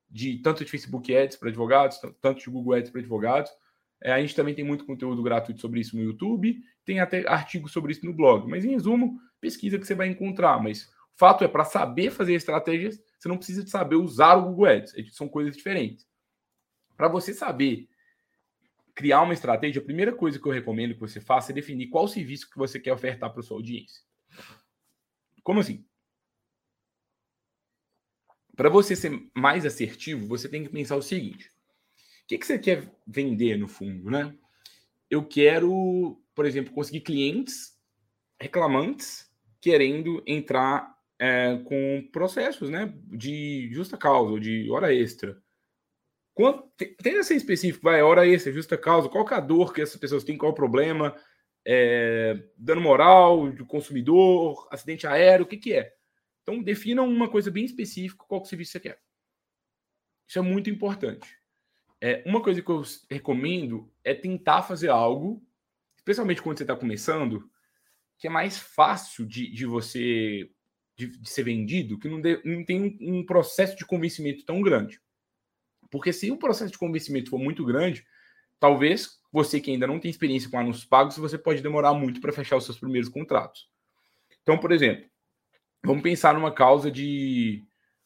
[0.10, 3.52] de tanto de Facebook Ads para advogados, tanto de Google Ads para advogados.
[4.02, 7.72] É, a gente também tem muito conteúdo gratuito sobre isso no YouTube, tem até artigos
[7.72, 8.50] sobre isso no blog.
[8.50, 10.62] Mas, em resumo, pesquisa que você vai encontrar.
[10.62, 14.50] Mas o fato é, para saber fazer estratégias, você não precisa de saber usar o
[14.50, 14.94] Google Ads.
[15.16, 16.06] São coisas diferentes.
[16.98, 17.88] Para você saber
[18.96, 22.08] criar uma estratégia, a primeira coisa que eu recomendo que você faça é definir qual
[22.08, 24.02] serviço que você quer ofertar para sua audiência.
[25.44, 25.86] Como assim?
[28.56, 32.60] Para você ser mais assertivo, você tem que pensar o seguinte: o que, que você
[32.60, 34.36] quer vender no fundo, né?
[35.10, 37.78] Eu quero, por exemplo, conseguir clientes
[38.40, 45.42] reclamantes querendo entrar é, com processos, né, de justa causa ou de hora extra.
[47.02, 49.98] Tem a ser específico, vai, hora extra, justa causa, qual é a dor que essas
[49.98, 51.16] pessoas têm, qual o problema,
[51.66, 55.94] é, dano moral do consumidor, acidente aéreo, o que, que é?
[56.42, 59.00] Então, defina uma coisa bem específica, qual que serviço você quer.
[60.28, 61.38] Isso é muito importante.
[62.02, 65.42] É, uma coisa que eu recomendo é tentar fazer algo,
[65.96, 67.50] especialmente quando você está começando,
[68.18, 70.50] que é mais fácil de, de você
[70.96, 74.62] de, de, ser vendido, que não, de, não tem um, um, processo de convencimento tão
[74.62, 75.02] grande.
[75.94, 78.04] Porque se o processo de convencimento for muito grande,
[78.60, 82.34] talvez você que ainda não tem experiência com anúncios pagos, você pode demorar muito para
[82.34, 83.70] fechar os seus primeiros contratos.
[84.42, 85.06] Então, por exemplo,
[85.86, 87.64] vamos pensar numa causa de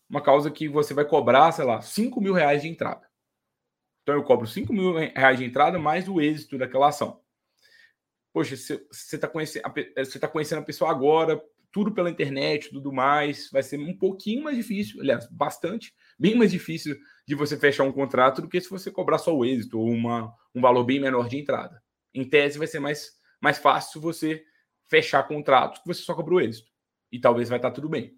[0.10, 3.08] uma causa que você vai cobrar, sei lá, 5 mil reais de entrada.
[4.04, 7.22] Então eu cobro 5 mil reais de entrada mais o êxito daquela ação.
[8.34, 9.64] Poxa, você está conhecendo,
[9.98, 14.44] você tá conhecendo a pessoa agora, tudo pela internet, tudo mais, vai ser um pouquinho
[14.44, 18.70] mais difícil, aliás, bastante, bem mais difícil de você fechar um contrato do que se
[18.70, 21.84] você cobrar só o êxito ou uma, um valor bem menor de entrada.
[22.14, 23.12] Em tese, vai ser mais,
[23.42, 24.44] mais fácil você
[24.86, 26.72] fechar contratos que você só cobrou o êxito.
[27.12, 28.18] E talvez vai estar tudo bem.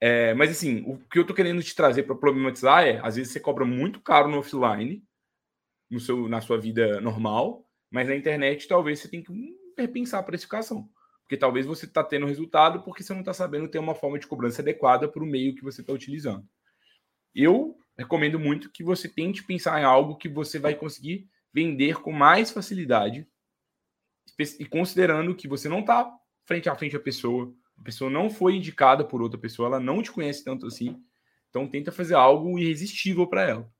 [0.00, 3.32] É, mas assim, o que eu estou querendo te trazer para problematizar é, às vezes
[3.32, 5.02] você cobra muito caro no offline,
[5.88, 10.24] no seu, na sua vida normal, mas na internet talvez você tenha que repensar a
[10.24, 10.88] precificação.
[11.22, 14.26] Porque talvez você está tendo resultado porque você não está sabendo ter uma forma de
[14.26, 16.46] cobrança adequada para o meio que você está utilizando.
[17.34, 22.12] Eu recomendo muito que você tente pensar em algo que você vai conseguir vender com
[22.12, 23.26] mais facilidade,
[24.60, 26.12] e considerando que você não está
[26.44, 30.02] frente a frente a pessoa, a pessoa não foi indicada por outra pessoa, ela não
[30.02, 31.02] te conhece tanto assim.
[31.48, 33.72] Então tenta fazer algo irresistível para ela.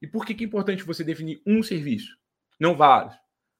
[0.00, 2.16] E por que, que é importante você definir um serviço,
[2.58, 3.14] não vários?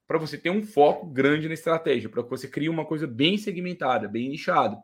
[0.07, 3.37] Para você ter um foco grande na estratégia, para que você crie uma coisa bem
[3.37, 4.77] segmentada, bem nichada.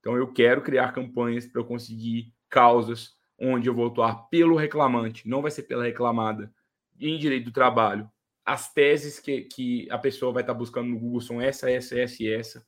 [0.00, 5.28] Então eu quero criar campanhas para eu conseguir causas onde eu vou atuar pelo reclamante,
[5.28, 6.52] não vai ser pela reclamada,
[7.00, 8.08] em direito do trabalho.
[8.44, 12.22] As teses que, que a pessoa vai estar buscando no Google são essa, essa, essa
[12.22, 12.64] e essa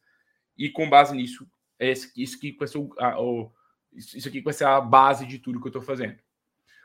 [0.56, 1.46] e com base nisso,
[1.78, 3.52] é esse, isso, aqui vai ser o, a, o,
[3.92, 6.18] isso aqui vai ser a base de tudo que eu estou fazendo.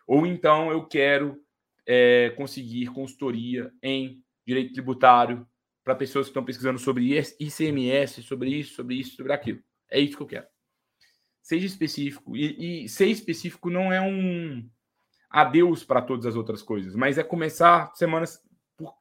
[0.08, 1.40] Ou então eu quero
[1.86, 5.48] é, conseguir consultoria em direito tributário
[5.84, 9.60] para pessoas que estão pesquisando sobre ICMS, sobre isso, sobre isso, sobre aquilo.
[9.90, 10.48] É isso que eu quero.
[11.50, 12.38] Seja específico.
[12.38, 14.70] E, e ser específico não é um
[15.32, 18.40] adeus para todas as outras coisas, mas é começar semanas.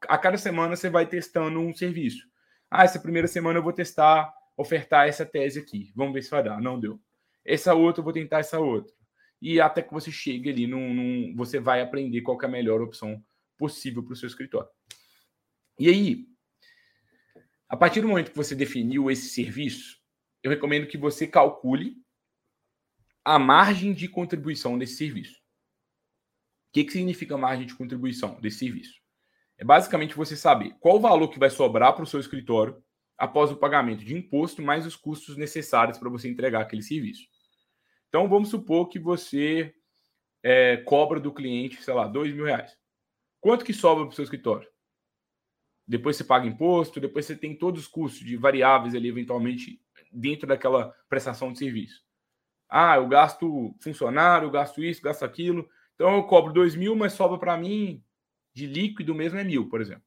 [0.08, 2.26] A cada semana você vai testando um serviço.
[2.70, 5.92] Ah, essa primeira semana eu vou testar, ofertar essa tese aqui.
[5.94, 6.58] Vamos ver se vai dar.
[6.58, 6.98] Não deu.
[7.44, 8.94] Essa outra eu vou tentar essa outra.
[9.42, 12.80] E até que você chegue ali, num, num você vai aprender qual é a melhor
[12.80, 13.22] opção
[13.58, 14.70] possível para o seu escritório.
[15.78, 16.24] E aí,
[17.68, 19.98] a partir do momento que você definiu esse serviço,
[20.42, 22.07] eu recomendo que você calcule
[23.28, 25.34] a margem de contribuição desse serviço.
[25.34, 28.94] O que, que significa margem de contribuição desse serviço?
[29.58, 32.82] É basicamente você saber qual o valor que vai sobrar para o seu escritório
[33.18, 37.26] após o pagamento de imposto mais os custos necessários para você entregar aquele serviço.
[38.08, 39.74] Então, vamos supor que você
[40.42, 42.74] é, cobra do cliente, sei lá, dois mil reais.
[43.42, 44.66] Quanto que sobra para o seu escritório?
[45.86, 50.46] Depois você paga imposto, depois você tem todos os custos de variáveis ali, eventualmente, dentro
[50.46, 52.07] daquela prestação de serviço.
[52.68, 55.68] Ah, eu gasto funcionário, eu gasto isso, gasto aquilo.
[55.94, 58.02] Então eu cobro dois mil, mas sobra para mim
[58.54, 60.02] de líquido mesmo é mil, por exemplo.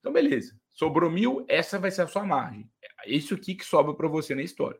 [0.00, 0.58] Então, beleza.
[0.70, 2.70] Sobrou mil, essa vai ser a sua margem.
[3.04, 4.78] É isso aqui que sobra para você na história.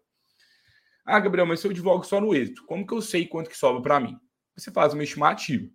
[1.04, 3.56] Ah, Gabriel, mas se eu divulgo só no êxito, como que eu sei quanto que
[3.56, 4.18] sobra para mim?
[4.56, 5.68] Você faz uma estimativa.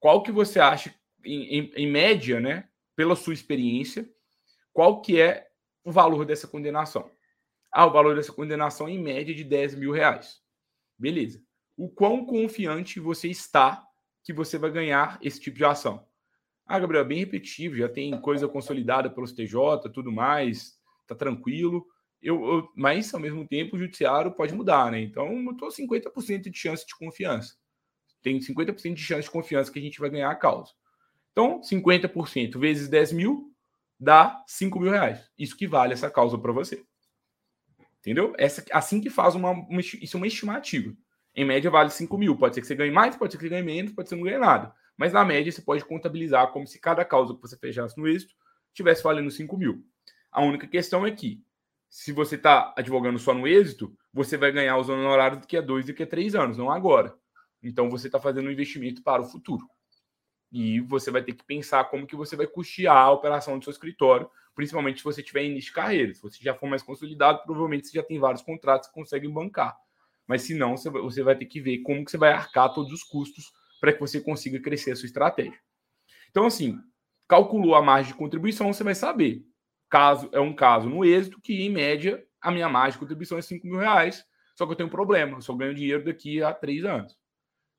[0.00, 0.92] Qual que você acha,
[1.24, 4.08] em, em, em média, né, pela sua experiência,
[4.72, 5.48] qual que é
[5.84, 7.10] o valor dessa condenação?
[7.72, 10.41] Ah, o valor dessa condenação em média de 10 mil reais.
[11.02, 11.42] Beleza.
[11.76, 13.84] O quão confiante você está
[14.22, 16.06] que você vai ganhar esse tipo de ação?
[16.64, 21.84] Ah, Gabriel, é bem repetitivo, já tem coisa consolidada pelos TJ, tudo mais, tá tranquilo.
[22.22, 25.00] Eu, eu, mas, ao mesmo tempo, o judiciário pode mudar, né?
[25.00, 27.56] Então, eu tô 50% de chance de confiança.
[28.22, 30.70] Tem 50% de chance de confiança que a gente vai ganhar a causa.
[31.32, 33.52] Então, 50% vezes 10 mil
[33.98, 35.28] dá 5 mil reais.
[35.36, 36.84] Isso que vale essa causa para você.
[38.02, 38.34] Entendeu?
[38.36, 40.92] Essa, assim que faz uma, uma, Isso é uma estimativa.
[41.34, 42.36] Em média, vale 5 mil.
[42.36, 44.20] Pode ser que você ganhe mais, pode ser que você ganhe menos, pode ser que
[44.20, 44.74] não ganhe nada.
[44.96, 48.34] Mas na média, você pode contabilizar como se cada causa que você fechasse no êxito
[48.74, 49.84] tivesse valendo 5 mil.
[50.32, 51.40] A única questão é que,
[51.88, 55.86] se você está advogando só no êxito, você vai ganhar os honorários daqui a dois,
[55.86, 57.14] daqui a três anos, não agora.
[57.62, 59.64] Então, você está fazendo um investimento para o futuro.
[60.52, 63.70] E você vai ter que pensar como que você vai custear a operação do seu
[63.70, 66.12] escritório, principalmente se você tiver início de carreira.
[66.12, 69.74] Se você já for mais consolidado, provavelmente você já tem vários contratos que conseguem bancar.
[70.26, 73.02] Mas se não, você vai ter que ver como que você vai arcar todos os
[73.02, 75.58] custos para que você consiga crescer a sua estratégia.
[76.30, 76.78] Então, assim,
[77.26, 79.42] calculou a margem de contribuição, você vai saber.
[79.88, 83.42] Caso é um caso no êxito que, em média, a minha margem de contribuição é
[83.42, 84.24] 5 mil reais,
[84.56, 87.16] só que eu tenho um problema, eu só ganho dinheiro daqui a três anos.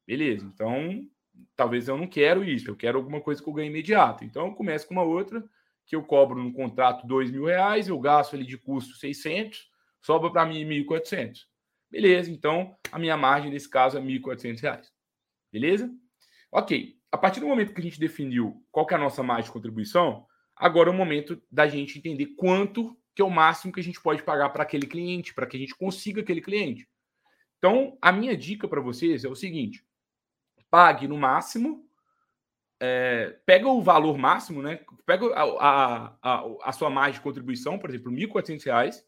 [0.06, 1.08] Beleza, então
[1.56, 4.24] talvez eu não quero isso, eu quero alguma coisa que eu ganhe imediato.
[4.24, 5.44] Então eu começo com uma outra
[5.86, 9.70] que eu cobro no contrato dois mil reais, eu gasto ali de custo 600,
[10.02, 11.40] sobra para mim 1.400.
[11.92, 14.92] Beleza, então a minha margem nesse caso é 1.400 reais.
[15.52, 15.92] Beleza?
[16.52, 16.96] Ok.
[17.12, 20.26] A partir do momento que a gente definiu qual é a nossa margem de contribuição,
[20.56, 24.02] agora é o momento da gente entender quanto que é o máximo que a gente
[24.02, 26.88] pode pagar para aquele cliente, para que a gente consiga aquele cliente.
[27.60, 29.86] Então, a minha dica para vocês é o seguinte:
[30.74, 31.88] pague no máximo,
[32.80, 34.84] é, pega o valor máximo, né?
[35.06, 39.04] Pega a, a, a, sua margem de contribuição, por exemplo, R$ 1.400,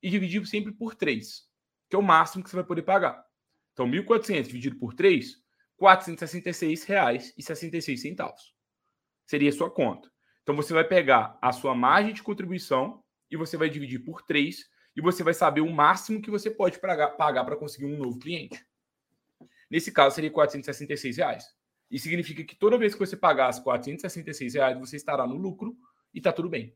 [0.00, 1.42] e dividir sempre por 3,
[1.90, 3.26] que é o máximo que você vai poder pagar.
[3.72, 5.34] Então, 1.400 dividido por 3,
[5.80, 8.36] R$ 466,66.
[9.26, 10.08] Seria a sua conta.
[10.44, 14.56] Então, você vai pegar a sua margem de contribuição e você vai dividir por 3
[14.94, 18.64] e você vai saber o máximo que você pode pagar para conseguir um novo cliente.
[19.70, 21.46] Nesse caso, seria 466 reais.
[21.90, 25.76] Isso significa que toda vez que você pagar as 466 reais, você estará no lucro
[26.12, 26.74] e está tudo bem.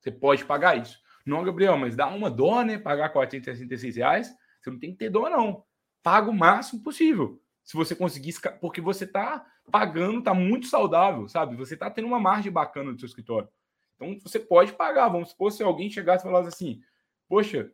[0.00, 0.98] Você pode pagar isso.
[1.24, 2.78] Não, Gabriel, mas dá uma dó, né?
[2.78, 4.34] Pagar 466 reais.
[4.60, 5.64] Você não tem que ter dó, não.
[6.02, 7.40] Paga o máximo possível.
[7.64, 11.54] Se você conseguir, porque você está pagando, está muito saudável, sabe?
[11.56, 13.48] Você está tendo uma margem bacana no seu escritório.
[13.94, 15.08] Então você pode pagar.
[15.08, 16.80] Vamos supor se alguém chegasse e falasse assim:
[17.28, 17.72] Poxa,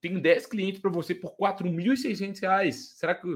[0.00, 2.72] tem 10 clientes para você por R$ 4.600.
[2.72, 3.26] Será que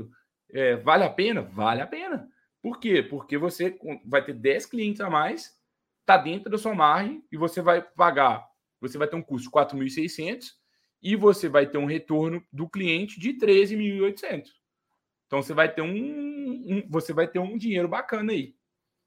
[0.55, 1.43] é, vale a pena?
[1.43, 2.29] Vale a pena.
[2.63, 3.03] Por quê?
[3.03, 5.59] Porque você vai ter 10 clientes a mais,
[6.01, 8.47] está dentro da sua margem e você vai pagar,
[8.81, 10.53] você vai ter um custo de 4.600
[11.03, 14.49] e você vai ter um retorno do cliente de 13.800.
[15.27, 18.55] Então você vai ter um, um, você vai ter um dinheiro bacana aí,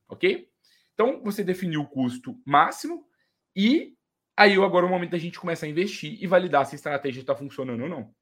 [0.10, 0.50] ok?
[0.94, 3.08] Então você definiu o custo máximo
[3.56, 3.96] e
[4.36, 7.22] aí agora é o momento da gente começar a investir e validar se a estratégia
[7.22, 8.14] está funcionando ou não.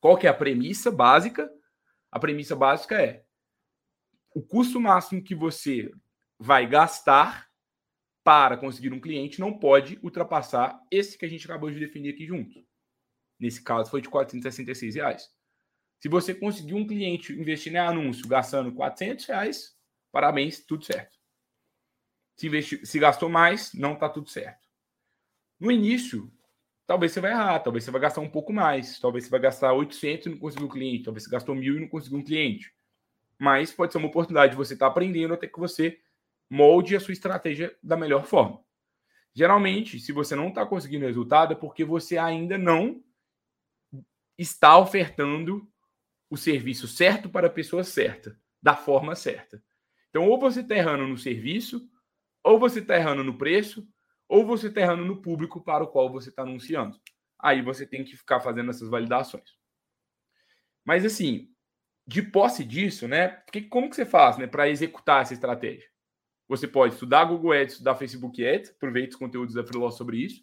[0.00, 1.50] Qual que é a premissa básica?
[2.10, 3.24] A premissa básica é
[4.34, 5.90] o custo máximo que você
[6.38, 7.48] vai gastar
[8.22, 12.26] para conseguir um cliente não pode ultrapassar esse que a gente acabou de definir aqui
[12.26, 12.62] junto.
[13.40, 15.30] Nesse caso, foi de 466 reais.
[15.98, 19.76] Se você conseguir um cliente investindo em anúncio gastando 400 reais,
[20.12, 21.16] parabéns, tudo certo.
[22.36, 24.68] Se, se gastou mais, não está tudo certo.
[25.58, 26.32] No início,
[26.88, 29.74] talvez você vai errar, talvez você vai gastar um pouco mais, talvez você vai gastar
[29.74, 32.74] 800 e não conseguir um cliente, talvez você gastou mil e não conseguiu um cliente.
[33.38, 36.00] Mas pode ser uma oportunidade de você estar tá aprendendo até que você
[36.50, 38.64] molde a sua estratégia da melhor forma.
[39.34, 43.04] Geralmente, se você não está conseguindo resultado, é porque você ainda não
[44.38, 45.70] está ofertando
[46.30, 49.62] o serviço certo para a pessoa certa, da forma certa.
[50.08, 51.86] Então, ou você está errando no serviço,
[52.42, 53.86] ou você está errando no preço,
[54.28, 57.00] ou você está errando no público para o qual você está anunciando.
[57.38, 59.56] Aí você tem que ficar fazendo essas validações.
[60.84, 61.48] Mas assim,
[62.06, 63.42] de posse disso, né?
[63.52, 65.88] Que, como que você faz né, para executar essa estratégia?
[66.48, 70.42] Você pode estudar Google Ads, estudar Facebook Ads, aproveita os conteúdos da Freeló sobre isso.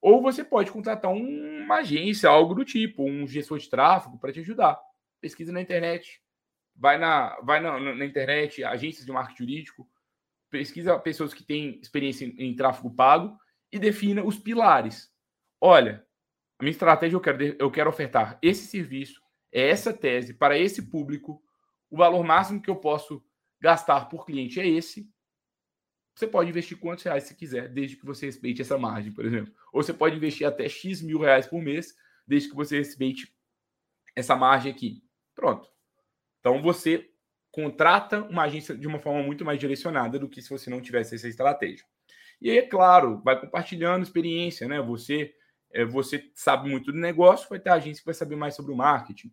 [0.00, 4.38] Ou você pode contratar uma agência, algo do tipo, um gestor de tráfego para te
[4.40, 4.80] ajudar.
[5.20, 6.22] Pesquisa na internet,
[6.76, 9.88] vai na, vai na, na internet, agências de marketing jurídico,
[10.50, 13.36] pesquisa pessoas que têm experiência em, em tráfego pago
[13.72, 15.12] e defina os pilares.
[15.60, 16.06] Olha,
[16.58, 19.20] a minha estratégia eu quero, eu quero ofertar esse serviço,
[19.52, 21.42] é essa tese para esse público.
[21.90, 23.24] O valor máximo que eu posso
[23.60, 25.10] gastar por cliente é esse.
[26.14, 29.52] Você pode investir quantos reais você quiser, desde que você respeite essa margem, por exemplo.
[29.72, 31.94] Ou você pode investir até X mil reais por mês,
[32.26, 33.34] desde que você respeite
[34.14, 35.04] essa margem aqui.
[35.34, 35.68] Pronto.
[36.40, 37.10] Então você
[37.56, 41.14] contrata uma agência de uma forma muito mais direcionada do que se você não tivesse
[41.14, 41.86] essa estratégia.
[42.38, 44.78] E aí, é claro, vai compartilhando experiência, né?
[44.82, 45.34] Você,
[45.72, 48.76] é, você sabe muito do negócio, vai ter agência que vai saber mais sobre o
[48.76, 49.32] marketing.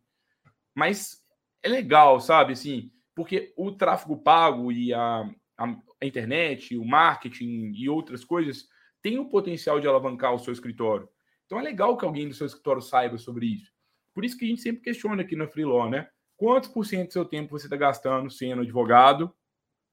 [0.73, 1.21] Mas
[1.61, 2.53] é legal, sabe?
[2.53, 8.69] Assim, porque o tráfego pago e a, a, a internet, o marketing e outras coisas
[9.01, 11.09] têm o potencial de alavancar o seu escritório.
[11.45, 13.69] Então é legal que alguém do seu escritório saiba sobre isso.
[14.13, 16.07] Por isso que a gente sempre questiona aqui na Freelaw, né?
[16.43, 19.33] Quantos por cento do seu tempo você está gastando sendo advogado?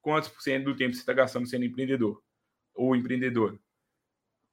[0.03, 2.21] Quantos por cento do tempo você está gastando sendo empreendedor
[2.75, 3.57] ou empreendedora?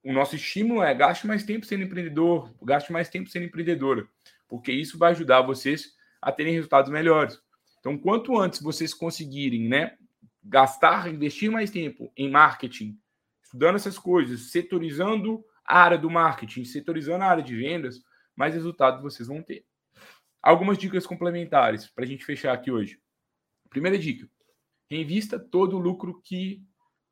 [0.04, 4.08] O nosso estímulo é gaste mais tempo sendo empreendedor, gaste mais tempo sendo empreendedora,
[4.48, 7.42] porque isso vai ajudar vocês a terem resultados melhores.
[7.80, 9.98] Então, quanto antes vocês conseguirem, né,
[10.44, 12.96] gastar, investir mais tempo em marketing,
[13.42, 18.04] estudando essas coisas, setorizando a área do marketing, setorizando a área de vendas,
[18.36, 19.66] mais resultados vocês vão ter.
[20.42, 23.00] Algumas dicas complementares para a gente fechar aqui hoje.
[23.70, 24.30] Primeira dica:
[24.90, 26.64] reinvista todo o lucro que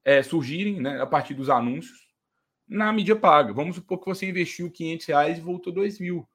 [0.04, 2.06] é, surgirem né, a partir dos anúncios
[2.68, 3.54] na mídia paga.
[3.54, 6.28] Vamos supor que você investiu 500 reais e voltou 2 mil.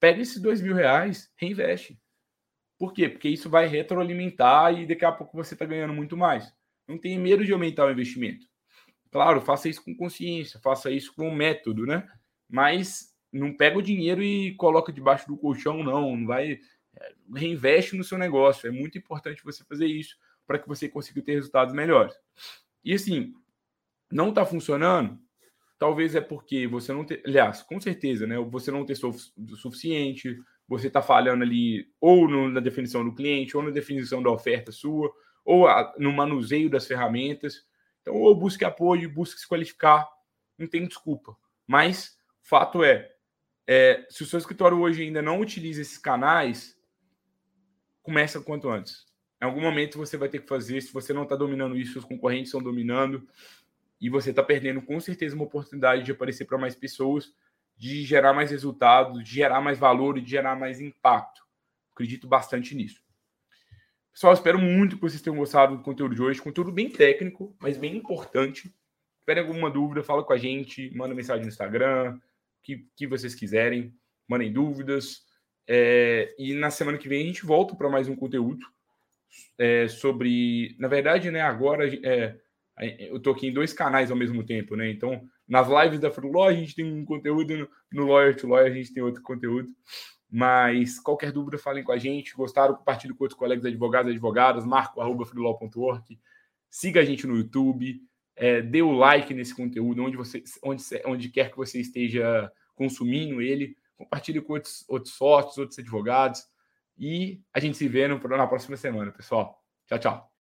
[0.00, 1.98] Pega esses 2 mil reais, reinveste.
[2.78, 3.08] Por quê?
[3.08, 6.52] Porque isso vai retroalimentar e daqui a pouco você está ganhando muito mais.
[6.86, 8.46] Não tenha medo de aumentar o investimento.
[9.10, 12.06] Claro, faça isso com consciência, faça isso com método, né?
[12.48, 16.16] Mas não pega o dinheiro e coloca debaixo do colchão, não.
[16.16, 16.60] Não vai.
[16.94, 18.66] É, reinveste no seu negócio.
[18.66, 22.14] É muito importante você fazer isso para que você consiga ter resultados melhores.
[22.84, 23.34] E assim,
[24.10, 25.18] não está funcionando,
[25.78, 27.20] talvez é porque você não tem.
[27.26, 28.38] Aliás, com certeza, né?
[28.38, 33.56] Você não testou o suficiente, você está falhando ali ou no, na definição do cliente,
[33.56, 35.12] ou na definição da oferta sua,
[35.44, 37.66] ou a, no manuseio das ferramentas.
[38.00, 40.08] Então, ou busque apoio, busque se qualificar,
[40.56, 41.36] não tem desculpa.
[41.66, 43.15] Mas fato é,
[43.66, 46.78] é, se o seu escritório hoje ainda não utiliza esses canais,
[48.02, 49.06] começa quanto antes.
[49.40, 50.80] Em algum momento você vai ter que fazer.
[50.80, 53.26] Se você não está dominando isso, os concorrentes estão dominando.
[54.00, 57.34] E você está perdendo com certeza uma oportunidade de aparecer para mais pessoas,
[57.76, 61.44] de gerar mais resultados, de gerar mais valor e de gerar mais impacto.
[61.92, 63.02] Acredito bastante nisso.
[64.12, 66.40] Pessoal, espero muito que vocês tenham gostado do conteúdo de hoje.
[66.40, 68.74] Conteúdo bem técnico, mas bem importante.
[69.24, 72.18] Se alguma dúvida, fala com a gente, manda mensagem no Instagram,
[72.66, 73.94] que, que vocês quiserem,
[74.28, 75.22] mandem dúvidas.
[75.68, 78.66] É, e na semana que vem a gente volta para mais um conteúdo
[79.56, 80.74] é, sobre.
[80.78, 82.36] Na verdade, né, agora é,
[82.98, 84.90] eu tô aqui em dois canais ao mesmo tempo, né?
[84.90, 88.70] Então, nas lives da Fruló a gente tem um conteúdo, no, no Lawyer to Lawyer
[88.70, 89.68] a gente tem outro conteúdo.
[90.28, 92.34] Mas qualquer dúvida, falem com a gente.
[92.34, 92.74] Gostaram?
[92.74, 94.66] Compartilhe com outros colegas advogados e advogadas.
[94.66, 95.00] Marco,
[96.68, 98.02] Siga a gente no YouTube
[98.36, 103.40] é, dê o like nesse conteúdo, onde, você, onde, onde quer que você esteja consumindo
[103.40, 106.42] ele, compartilhe com outros, outros sócios, outros advogados,
[106.98, 109.62] e a gente se vê no, na próxima semana, pessoal.
[109.86, 110.32] Tchau, tchau.